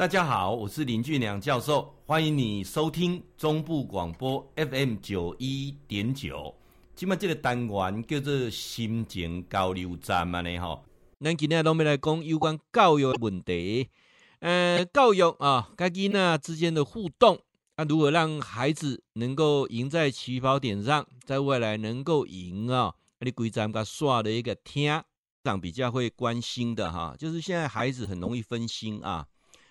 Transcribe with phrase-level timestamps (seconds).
[0.00, 6.54] 大家好，我是林俊良教授，欢迎你收听中部广播 FM 九一点九。
[6.96, 10.82] 今麦这个单元叫做心情交流站嘛呢吼。
[11.20, 13.90] 咱今天都没来讲有关教育问题，
[14.38, 17.38] 呃，教育啊，家囡仔之间的互动
[17.76, 22.94] 啊，如何让孩子能够赢在起跑点上，在未来能够赢啊？
[23.18, 25.02] 你规咱个刷的一个听，
[25.44, 29.26] 长比较会关心的哈，就是现在孩子很容易分心啊。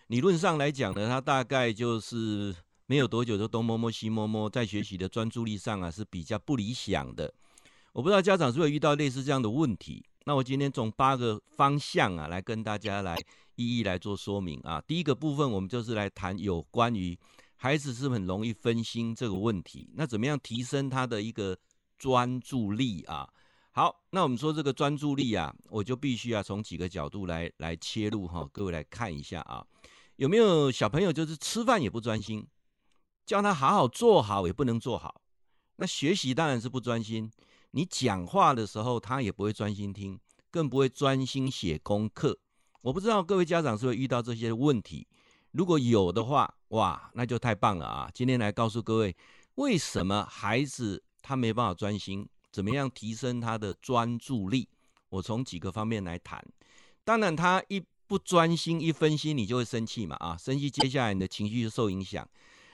[0.10, 2.56] 理论上来讲呢，他大概就是
[2.88, 7.32] 没有多久就东摸摸西摸摸，在学习的专注力上啊是比较不理想的。
[7.94, 10.04] 我不知道家长是不是遇到类似这样的问题。
[10.26, 13.16] 那我今天从八个方向啊来跟大家来
[13.54, 14.82] 一一来做说明啊。
[14.88, 17.16] 第一个部分我们就是来谈有关于
[17.56, 19.92] 孩子是不是很容易分心这个问题。
[19.94, 21.56] 那怎么样提升他的一个
[22.00, 23.30] 专注力啊？
[23.74, 28.50] 好，那我们说这个专注力啊，我就必须要从几个角度来来切入哈。
[28.52, 29.64] 各位来看一下啊。
[30.20, 32.46] 有没有小朋友就是吃饭也不专心，
[33.26, 35.22] 叫他好好坐好也不能坐好，
[35.78, 37.32] 那学习当然是不专心。
[37.72, 40.20] 你讲话的时候他也不会专心听，
[40.52, 42.38] 更不会专心写功课。
[42.82, 45.08] 我不知道各位家长是不是遇到这些问题，
[45.52, 48.12] 如果有的话，哇，那就太棒了啊！
[48.14, 49.16] 今天来告诉各位，
[49.56, 54.68] 为什么孩子他没办法专心，怎么样提升他的专注力？
[55.08, 56.46] 我从几个方面来谈。
[57.06, 57.82] 当然他一。
[58.10, 60.36] 不专心一分心，你就会生气嘛啊！
[60.36, 62.28] 生气，接下来你的情绪就受影响。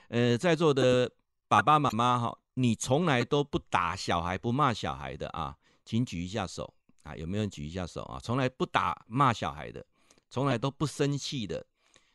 [0.07, 1.11] 呃，在座的
[1.49, 7.13] 爸爸妈妈哈，你从来都不打小孩、不骂小孩的啊，请举一下手啊！
[7.17, 8.17] 有没有人举一下手啊？
[8.23, 9.85] 从来不打骂小孩的，
[10.29, 11.65] 从来都不生气的。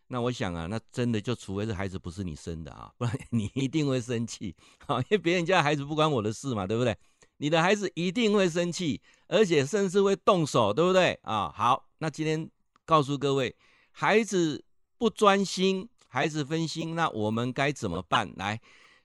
[0.07, 4.57] 那我想啊，那真的就除非是孩子不是你生的啊，不然你一定会生气。
[4.87, 6.97] 好，因为别人家孩子不关我的事嘛，对不对？
[7.37, 11.53] 你的孩子一定会生气，而且甚至会动手，对不对啊？
[11.55, 12.51] 好，那今天。
[12.91, 13.55] 告诉各位，
[13.93, 14.65] 孩子
[14.99, 18.29] 不专心，孩子分心，那我们该怎么办？
[18.35, 18.61] 来，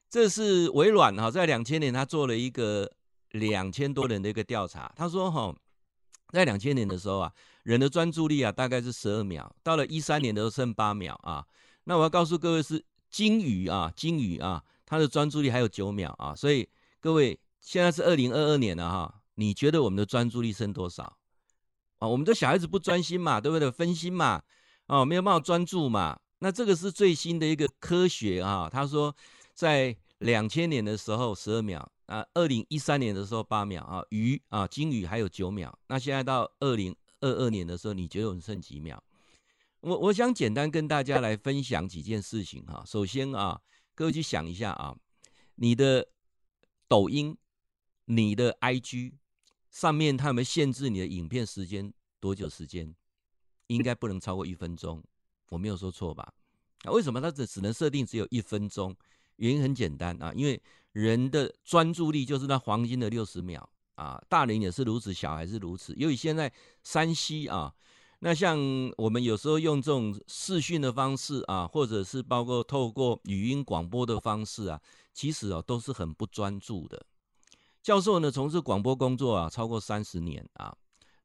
[0.09, 2.91] 这是微软哈，在两千年他做了一个
[3.33, 4.91] 两千多人的一个调查。
[4.95, 5.55] 他说哈，
[6.31, 11.45] 在两千年的时候啊，人的专注力啊大概是十二秒，到了一三年的时候剩八秒啊。
[11.83, 16.33] 那我要告诉各位是鲸鱼啊，鲸鱼啊，它的专注力还有九秒啊。
[16.35, 16.67] 所以
[16.99, 21.15] 各位现在是二零二二年了哈，你觉得我们的专注力剩多少？
[21.99, 23.71] 啊，我们的小孩子不专心嘛，对不对？
[23.71, 24.41] 分心嘛，
[24.87, 26.19] 哦，没有办法专注嘛。
[26.39, 28.69] 那这个是最新的一个科学啊。
[28.71, 29.15] 他说，
[29.53, 35.77] 在两千年的时候十二秒啊，二零一三年的时候八秒啊，鱼啊，鲸鱼还有九秒。
[35.87, 38.99] 那现在到二零二二年的时候，你觉得我们剩几秒？
[39.79, 42.83] 我我想简单跟大家来分享几件事情哈。
[42.85, 43.61] 首先啊，
[43.93, 44.95] 各位去想一下啊，
[45.55, 46.07] 你的
[46.87, 47.37] 抖音，
[48.05, 49.13] 你的 IG。
[49.75, 51.91] 上面他们限制你的影片时间
[52.21, 52.95] 多久时间？
[53.67, 55.03] 应该不能超过一分钟，
[55.49, 56.33] 我没有说错吧？
[56.85, 58.95] 那为什么它只只能设定只有一分钟？
[59.35, 60.61] 原因很简单啊，因为
[60.93, 65.93] 人的专注力就是那黄金的六十秒啊，大人也是如此，小孩是如此。
[65.97, 66.49] 由于现在
[66.81, 67.75] 山西啊，
[68.19, 68.57] 那像
[68.95, 74.81] 我们有时候用这种视讯的方式啊，或者是包括透过语音广播的方式啊，
[75.13, 77.05] 其实啊都是很不专注的。
[77.85, 80.75] 教授呢，从事广播工作啊，超过三十年啊。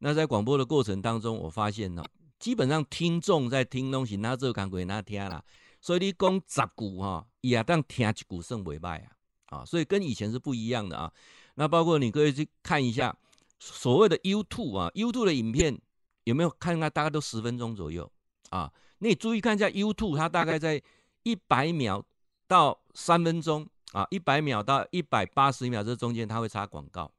[0.01, 2.05] 那在广播的过程当中，我发现呢，
[2.39, 5.43] 基本上听众在听东西，那这个讲那听啦。
[5.81, 9.11] 所以你讲十句哈，也当听一句算袂歹啊。
[9.47, 11.11] 啊，所以跟以前是不一样的啊。
[11.55, 13.17] 那包括你可以去看一下
[13.59, 15.81] 所谓的 YouTube 啊，YouTube 的影片
[16.25, 16.91] 有没有看看？
[16.91, 18.13] 大概都十分钟左右
[18.51, 18.71] 啊。
[18.99, 20.83] 你注意看一下 YouTube，它大概在
[21.23, 22.05] 一百秒
[22.47, 23.67] 到三分钟。
[23.93, 27.11] 啊，一百秒到一百八十秒这中间，他会插广告。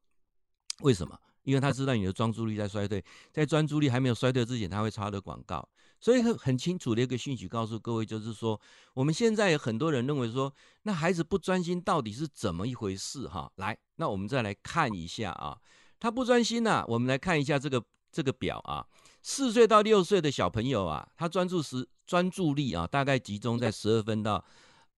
[0.82, 1.18] 为什么？
[1.44, 5.68] 因为他知道你的专注力在衰退，在专注力还没有衰退之前，他会插的广告。
[6.00, 8.60] 所以很很清楚的一个讯息告诉各位，就是说，
[8.94, 13.28] 我们现在有很多人认为说，那孩子不专心到底是怎么一回事？
[13.28, 15.58] 哈，来，那我们再来看一下啊，
[16.00, 18.86] 他不专心呢，我们来看一下这个这个表啊，
[19.22, 24.44] 四岁到六岁的小朋友啊，他专注时专注力啊，大概集中在十二分到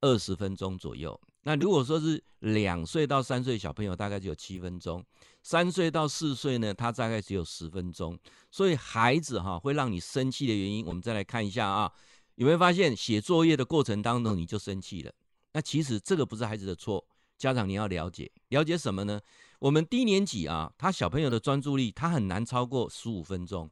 [0.01, 1.19] 二十分钟左右。
[1.45, 5.01] 那如果说是两岁到三岁小朋友，大概只有七分钟；
[5.41, 8.17] 三岁到四岁呢，他大概只有十分钟。
[8.49, 11.91] 所以孩子哈会让你生气的原因，我们再来看一下啊，
[12.35, 15.11] 有没有发现写作业的过程当中你就生气了？
[15.51, 17.05] 那其实这个不是孩子的错，
[17.37, 19.19] 家长你要了解，了解什么呢？
[19.59, 23.69] 我们低年级啊，他小朋友的专注力他很难超过十五分钟，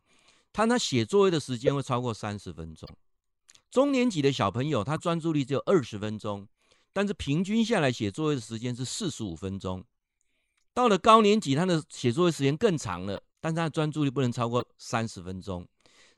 [0.51, 2.89] 他那写作业的时间会超过三十分钟。
[3.69, 6.45] 中年级的小朋友他专注力只有二十分钟。
[6.93, 9.83] 但是平均下来写作业的时间是四十五分钟，
[10.73, 15.67] 到了高年级，他的写作业时间更长了，但是他的专注力不能超过三十分钟，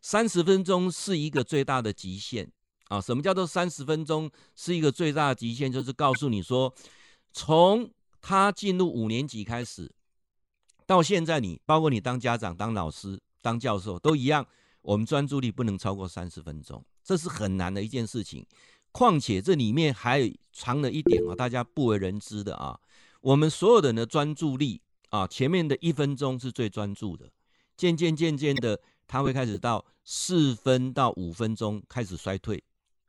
[0.01, 2.51] 三十分钟是一个最大的极限
[2.89, 2.99] 啊。
[2.99, 5.71] 什么叫做三十分钟是一个最大的极限？
[5.71, 6.73] 就是告诉你说，
[7.31, 7.91] 从
[8.21, 9.91] 他进入五年级开始，
[10.85, 14.45] 到现在你包括你当家长、当老师、当教授都一样，
[14.81, 18.45] 我们专注力不能超过三十分钟，这是很难的一件事情。
[18.93, 22.79] 况且这里面还有藏了一点啊，大家不为人知的啊，
[23.21, 24.79] 我们所有人的专注力
[25.09, 27.31] 啊，前面的一分钟是最专注的，
[27.75, 32.63] 渐渐渐渐的，他会开始到四分到五分钟开始衰退，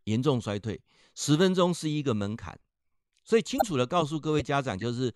[0.04, 0.80] 严重衰退，
[1.14, 2.58] 十分钟是一个门槛，
[3.22, 5.12] 所以清楚的告诉各位家长，就是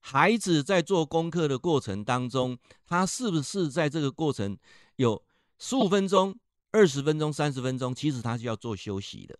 [0.00, 4.56] 孩子在做功课的过程当中，他是不是在这个过程
[4.96, 5.22] 有
[5.58, 6.38] 十五分钟、
[6.72, 9.38] 二十分钟、三十分钟，其实他是要做休息的。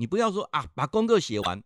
[0.00, 1.62] 你不要说啊，把功课写完，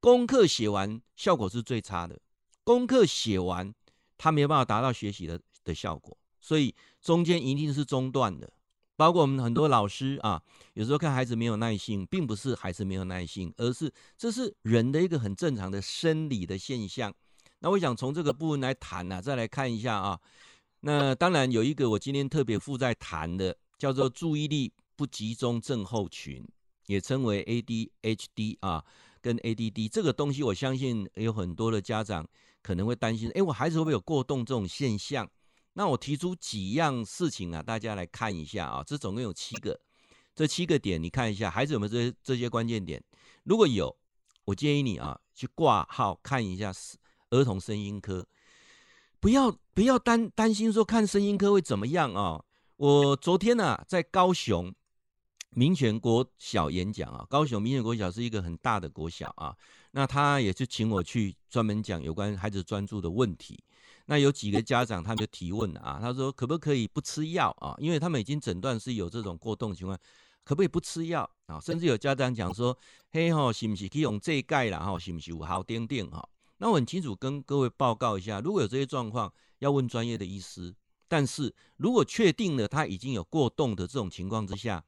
[0.00, 2.18] 功课写完效果是最差的。
[2.64, 3.74] 功课写完，
[4.16, 8.50] 他没有办法达到学习的的效果，所以中间一定是中断的。
[8.96, 10.42] 包括我们很多老师啊，
[10.72, 17.14] 有时候看孩子没有耐心，并不是孩子没有耐心，而是这是人的一个很正常的生理的现象。
[17.58, 20.18] 那我想从这个部分来谈呢、啊，再来看一下啊。
[20.80, 26.42] 那当然有一个我今天特别附在谈的，叫做注意力不集中症候群。
[26.86, 28.84] 也称为 ADHD 啊，
[29.20, 32.26] 跟 ADD 这个东西，我相信有很多的家长
[32.62, 35.28] 可能会担心，诶，我孩子会不会有过动这种现象？
[35.74, 39.78] 那我提出几样事情啊，大家来看一下啊，这总共有七个，
[40.34, 43.02] 这七个点你看一下，孩子有没有这些这些关键点？
[43.44, 43.94] 如果有，
[44.44, 46.72] 我建议你啊去挂号看一下
[47.30, 48.26] 儿童声音科，
[49.20, 52.44] 不要不要担担心说看声音科会怎么样啊？
[52.76, 54.72] 我昨天呢、啊、在高雄。
[55.58, 59.56] 民权国小演讲啊，高雄民权国小是一个很大的国小啊，
[59.92, 63.58] 那他也是请我去专门讲有关孩子专注的问题。
[64.04, 67.74] 那有几个家长他们就提问啊，他说可不可以不吃药啊？
[67.78, 69.98] 因为他们已经诊断是有这种过动情况，
[70.44, 71.58] 可不可以不吃药啊？
[71.58, 72.76] 甚至有家长讲说，
[73.10, 74.80] 嘿吼，是不是可以用这钙啦？
[74.80, 76.22] 哈，是不是有好点点哈？
[76.58, 80.74] 那我很清楚跟各位报告一下，如果有这些状况，要问专业的医师。
[81.08, 84.84] 但是如果确定了他已经有过动的这种情况之下，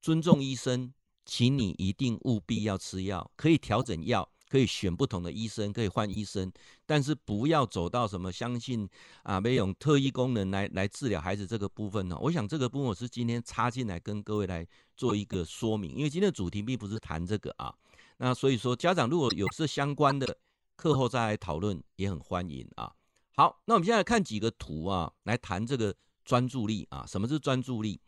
[0.00, 0.92] 尊重医生，
[1.24, 6.50] 请你一定务必要吃药，可以调整药，可以选不同的医生，可以换医生，
[6.86, 8.88] 但是不要走到什么相信
[9.22, 12.16] 啊，没有特异功能来来治疗孩子这个部分呢？
[12.20, 14.66] 我想这个部分我是今天插进来跟各位来
[14.96, 17.74] 做一个说明，因为今天的主题并不是谈这个啊。
[18.18, 20.38] 那所以说，家长如果有这相关的
[20.76, 22.92] 课后再来讨论，也很欢迎啊。
[23.36, 28.00] 好，那我们现在看几个图啊，来谈这个专注力啊，什么是专注力？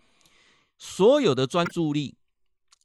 [0.81, 2.17] 所有的专注力，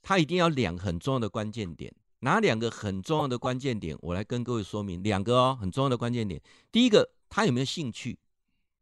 [0.01, 1.95] 它一定要两个很重要的关键点。
[2.19, 3.97] 哪两个很重要的关键点？
[4.01, 6.41] 我来跟各位说明两个哦，很重要的关键点。
[6.73, 8.19] 第一个，他有没有兴趣？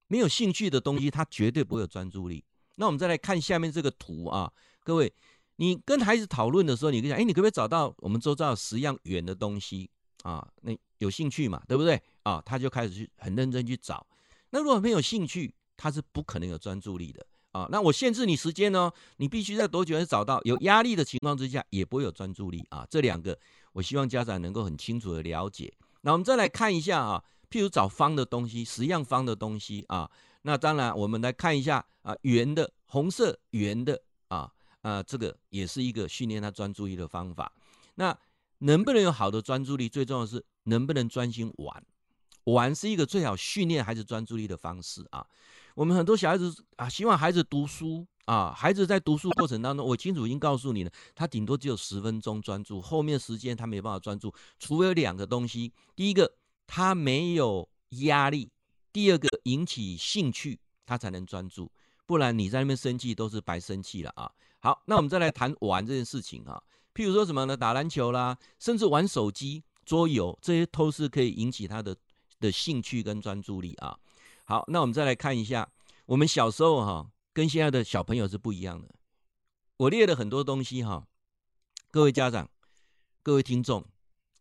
[0.08, 2.44] 没有兴趣的东西，他绝对不会有专注力。
[2.76, 4.52] 那我们再来看下面这个图啊，
[4.84, 5.14] 各位，
[5.58, 9.92] 你跟孩子讨论的时候，你跟他讲，哎，你可不可以找到我们周遭十样圆的东西
[10.24, 10.48] 啊？
[10.62, 12.02] 那有兴趣嘛，对不对？
[12.24, 14.06] 啊，他就开始去很认真去找。
[14.50, 17.24] 那如果没有兴趣，他是不可能有专注力的。
[17.54, 18.92] 啊，那我限制你时间呢？
[19.18, 20.42] 你必须在多久找到？
[20.44, 22.86] 有压力的情况之下，也不会有专注力啊。
[22.90, 23.38] 这两个，
[23.74, 25.72] 我希望家长能够很清楚的了解。
[26.02, 30.10] 那我们再来看一下啊，譬如找方的东西，十样方的东西啊。
[30.42, 34.52] 那当然，我们来看一下啊，圆的，红色圆的啊
[34.82, 37.54] 啊，这个也是一个训练他专注力的方法。
[37.96, 38.18] 那
[38.58, 39.88] 能不能有好的专注力？
[39.88, 41.86] 最重要的是能不能专心玩？
[42.46, 45.26] 玩是一个最好训练孩子专注力的方式啊。
[45.76, 48.54] 我们很多小孩子啊，希望孩子读书啊。
[48.54, 54.34] 孩子在读书过程当中，我清楚已经告诉你了，他顶多只有十分钟专注，后面时间他没办法专注。
[54.60, 56.32] 除非有两个东西：第一个，
[56.68, 57.68] 他没有
[58.02, 58.50] 压力；
[58.92, 61.72] 第二个，引起兴趣，他才能专注。
[62.06, 64.30] 不然你在那边生气都是白生气了啊。
[64.60, 66.62] 好，那我们再来谈玩这件事情啊。
[66.94, 67.58] 譬如说什么呢？
[67.58, 71.96] 打篮球啦，甚至玩手机、桌游，这些都是可以引起他的
[72.40, 73.98] 的兴趣跟专注力啊。
[74.54, 75.68] 好，那我们再来看一下，
[76.06, 78.88] 我们小时候哈，跟现在的小朋友是不一样的。
[79.78, 81.08] 我列了很多东西哈，
[81.90, 82.48] 各位家长、
[83.24, 83.84] 各位听众，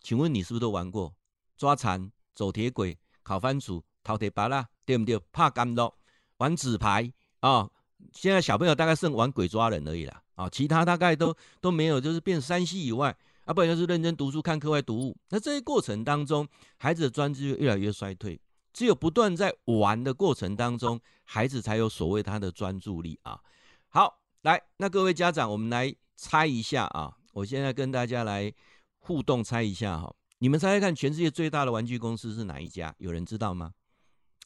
[0.02, 1.14] 请问你是不是都玩过
[1.56, 5.18] 抓蝉、走铁轨、烤番薯、淘铁芭乐，对不对？
[5.32, 5.94] 怕干扰，
[6.36, 7.70] 玩纸牌啊。
[8.12, 13.16] 现在小朋友大概剩玩鬼抓人而已啦，啊，其他大概都都没有，就是变山西以外，
[13.46, 15.16] 啊，不然就是认真读书、看课外读物。
[15.30, 18.38] 那这些过程当中，孩子的专注力越来越衰退。
[18.72, 23.40] 只有不断在玩的过程当中，孩子才有所谓他的专注力啊。
[23.88, 27.16] 好，来，那各位家长，我们来猜一下啊。
[27.32, 28.52] 我现在跟大家来
[28.98, 30.14] 互动猜一下哈。
[30.38, 32.94] 你们猜猜看，全世界最大的玩具公司是哪一家？
[32.98, 33.72] 有人知道吗？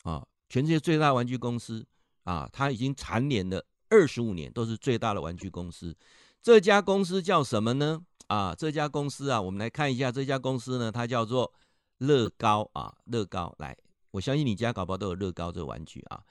[0.03, 1.87] 啊，全世界最大玩具公司
[2.25, 5.97] 啊，它已经蝉联了二十五年，都是最大的玩具公司。
[6.43, 8.03] 这家公司叫什么呢？
[8.27, 11.53] 啊，这家公司啊，我们来看一下这家公司呢，它叫做
[11.99, 13.55] 乐高啊，乐高。
[13.59, 13.77] 来，
[14.17, 16.23] 我相信你家搞不好都有乐高这个玩具啊。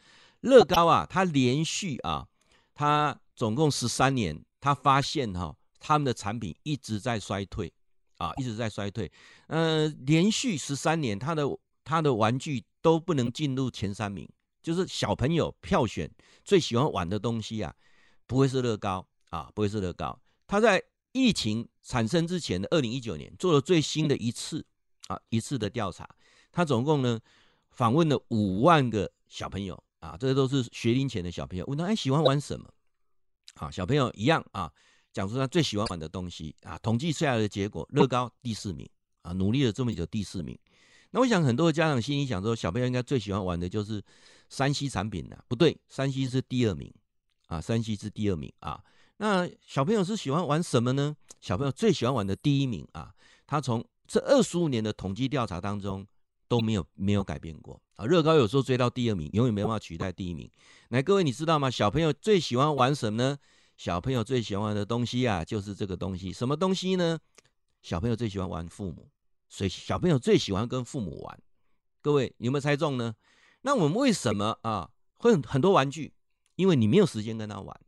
[0.42, 2.28] 乐高啊，它连续啊，
[2.74, 7.72] 它总共十三年，它发现哈、他们的产品一直在衰退
[8.18, 9.12] 啊，一直在衰退。
[9.48, 11.44] 呃，连续十三年，它的
[11.84, 14.28] 它的玩具都不能进入前三名，
[14.64, 16.10] 就是小朋友票选
[16.44, 17.74] 最喜欢玩的东西啊，
[18.26, 20.20] 不会是乐高啊，不会是乐高。
[20.48, 24.66] 它在疫情产生之前的二零一九年做了最新的一次
[25.08, 26.08] 啊一次的调查，
[26.52, 27.20] 他总共呢
[27.76, 32.70] 访问了五万个小朋友啊，这些都是学龄前的小朋友，问他哎喜欢玩什么？
[33.56, 34.72] 啊，小朋友一样啊，
[35.14, 38.90] 讲出他最喜欢玩的东西啊，统计出来的结果， 乐高第四名
[39.22, 40.58] 啊，努力了这么久第四名。
[41.12, 44.04] 那我想很多的家长心里想说，小朋友应该最喜欢玩的就是
[44.50, 45.38] 山西产品呢？
[45.48, 46.94] 不对，山西是第二名
[47.48, 48.84] 啊，山西是第二名啊。
[49.18, 51.16] 那小朋友是喜欢玩什么呢？
[51.40, 53.14] 小朋友最喜欢玩的第一名啊，
[53.48, 56.06] 他从这二十五年的统计调查当中
[56.48, 58.06] 都没有没有改变过啊。
[58.06, 60.50] 乐高有时候追到第二名，永远没办法取代第一名。
[60.90, 61.70] 来，各位你知道吗？
[61.70, 63.38] 小朋友最喜欢玩什么呢？
[63.78, 66.32] 小朋友最喜欢玩的东西啊，就是这个东西。
[66.32, 67.20] 什么东西呢？
[67.82, 69.10] 小朋友最喜欢玩父母，
[69.50, 71.40] 所以小朋友最喜欢跟父母玩。
[72.02, 73.16] 各位有没有猜中呢？
[73.62, 76.14] 那我们为什么啊会很很多玩具？
[76.56, 77.80] 因为你没有时间跟他玩。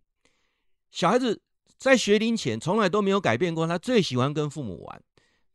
[0.91, 1.41] 小孩子
[1.77, 5.03] 在学龄前从来都没有改变过，他最喜欢跟父母玩，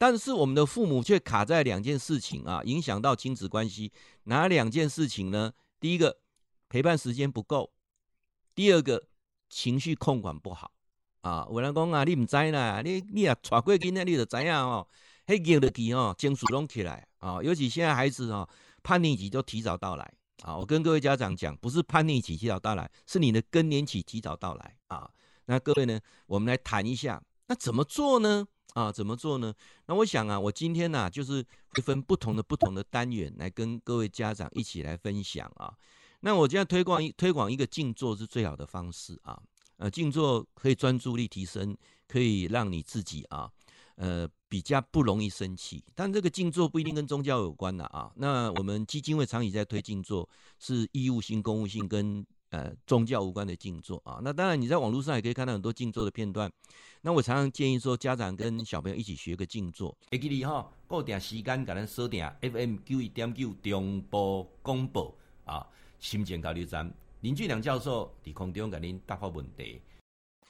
[0.02, 3.92] 但是我们的父母却卡在两件事情啊，影响到亲子关系。
[4.25, 5.52] 哪两件事情呢？
[5.78, 6.18] 第一个，
[6.68, 7.71] 陪伴时间不够；
[8.52, 9.00] 第二个，
[9.49, 10.73] 情绪控管不好。
[11.21, 14.85] 啊，有人讲啊，你唔知啦，你你啊，带过囡仔你就知影哦，
[15.25, 18.49] 迄个日期哦，情绪拢起来啊，尤其现在孩子哦，
[18.82, 20.56] 叛逆期就提早到来啊。
[20.56, 25.09] 我跟各位家长讲，不是叛逆期提早到来，是你的更年期提早到来啊。
[25.44, 28.49] 那各位呢，我们来谈一下，那怎么做呢？
[28.75, 29.52] 啊，怎么做呢？
[29.87, 35.73] 那我想啊，我今天呢、啊，就是会分不同的不同的单元来跟各位家长一起来分享啊。
[36.21, 39.41] 那我现在推广一推广一个静坐是最好的方式啊。
[39.76, 41.76] 呃，静坐可以专注力提升，
[42.07, 43.50] 可以让你自己啊，
[43.97, 45.85] 呃，比较不容易生气。
[45.95, 48.12] 但这个静坐不一定跟宗教有关的啊。
[48.17, 52.25] 那我们基金会常以在推静坐，是义务性、公务性跟。
[52.52, 56.52] 呃，宗教无关的静坐啊，那当然你在网络上也可以看到很多静坐的片段。
[57.00, 59.97] 那我常常建议说，家长跟小朋友一起学个静坐。
[60.11, 65.14] 会记你哈，固定时间给咱收定 FM 九一点九中波广播
[65.47, 65.66] 啊，
[65.99, 66.92] 心情交流站
[67.23, 69.80] 林俊良教授伫空中给您答复问题。